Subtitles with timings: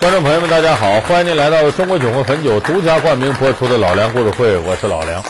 [0.00, 5.22] 观众朋友们，大家好，欢迎您来到中国酒魂汾酒独家冠名播出的《老梁故事会》，我是老梁。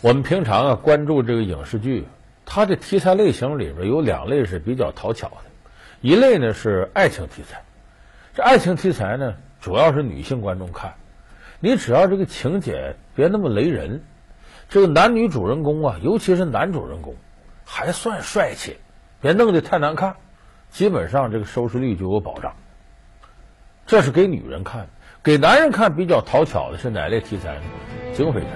[0.00, 2.08] 我们平常啊关注这个影视剧，
[2.44, 5.36] 它的题材类型里边有两类是比较讨巧的，
[6.00, 7.62] 一类呢是爱情题材。
[8.34, 10.94] 这爱情题材呢，主要是女性观众看，
[11.60, 14.02] 你只要这个情节别那么雷人，
[14.68, 17.14] 这个男女主人公啊，尤其是男主人公
[17.64, 18.78] 还算帅气，
[19.20, 20.16] 别弄得太难看，
[20.70, 22.52] 基本上这个收视率就有保障。
[23.92, 24.88] 这是给女人看的，
[25.22, 27.60] 给男人看比较讨巧的是哪类题材呢？
[28.14, 28.50] 警匪片，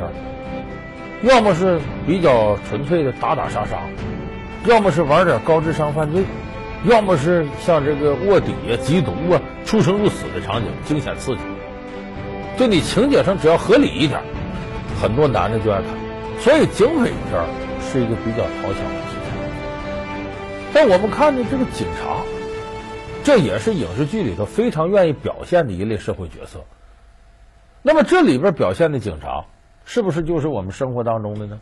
[1.25, 3.83] 要么是比较纯粹的打打杀杀，
[4.65, 6.25] 要么是玩点高智商犯罪，
[6.87, 11.43] 要么是像这个卧底啊、缉毒啊、出生入死的场景，惊险刺激。
[12.57, 14.19] 就你情节上只要合理一点，
[15.03, 15.88] 很多男的就爱看。
[16.41, 17.45] 所以警匪片
[17.82, 19.37] 是一个比较讨巧的题材。
[20.73, 22.25] 但我们看的这个警察。
[23.27, 26.65] 这也是影视剧里头非常愿意表现的一类社会角色。
[27.82, 29.46] 那么这里边表现的警察，
[29.85, 31.59] 是不是就是我们生活当中的呢？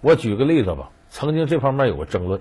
[0.00, 0.90] 我举个例子吧。
[1.10, 2.40] 曾经这方面有个争论，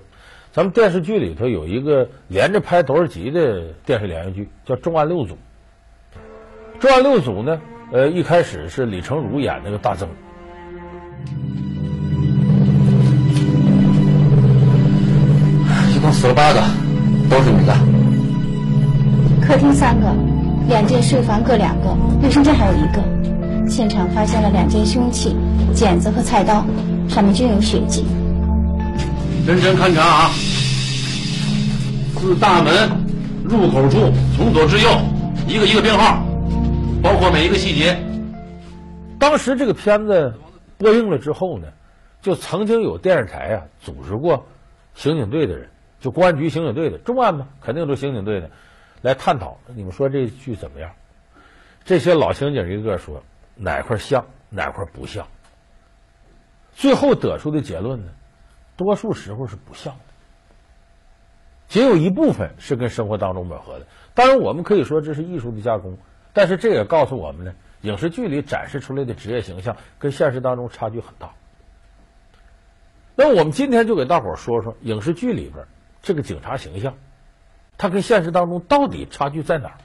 [0.52, 5.36] 咱们电视剧里头有一个连着拍多少集的电视连续剧，叫《重案六组》。
[6.82, 10.10] 《重案六组》呢，呃，一开始是李成儒演那个大曾，
[15.96, 16.81] 一共死了八个。
[17.32, 17.74] 都是你的。
[19.42, 20.14] 客厅三个，
[20.68, 23.02] 两间睡房各两个，卫生间还有一个。
[23.70, 25.34] 现场发现了两件凶器，
[25.74, 26.66] 剪子和菜刀，
[27.08, 28.06] 上面均有血迹。
[29.48, 30.30] 认真勘查啊！
[32.20, 32.74] 自大门
[33.46, 34.90] 入口处，从左至右，
[35.48, 36.22] 一个一个编号，
[37.02, 37.98] 包括每一个细节。
[39.18, 40.34] 当时这个片子
[40.78, 41.68] 播映了之后呢，
[42.22, 44.46] 就曾经有电视台啊组织过
[44.96, 45.70] 刑警队的人。
[46.02, 48.50] 就公安局刑警队的重案嘛，肯定都刑警队的
[49.02, 49.58] 来探讨。
[49.68, 50.92] 你们说这剧怎么样？
[51.86, 53.24] 这些老刑警一个个说
[53.56, 55.28] 哪块像，哪块不像。
[56.74, 58.12] 最后得出的结论呢，
[58.78, 60.00] 多数时候是不像的，
[61.68, 63.86] 仅有一部分是跟生活当中吻合的。
[64.16, 65.98] 当然，我们可以说这是艺术的加工，
[66.34, 71.32] 但是这也告诉我们呢，影视剧里展示出来的职业形象跟现实当中差距很大。
[73.16, 75.64] 那我们今天就给大伙说说影视剧里边。
[76.02, 76.96] 这个警察形象，
[77.78, 79.78] 他跟现实当中到底差距在哪儿？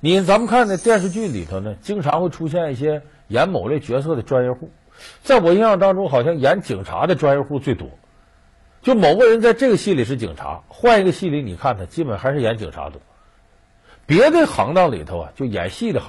[0.00, 4.70] 你咱们看那电视剧里头呢，经常会出现一些演某类角色的专业户，
[5.22, 7.90] 在我印象当中，好像演警察的专业户最多。
[8.80, 13.00] 就某个人在这个戏里是警察，换一个戏里你看他，基本还是演警察多。
[14.06, 16.06] 别的行当里头啊，就演戏的行。